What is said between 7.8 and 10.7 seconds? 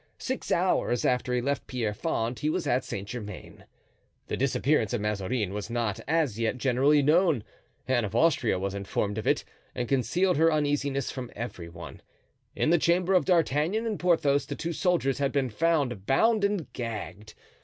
Anne of Austria was informed of it and concealed her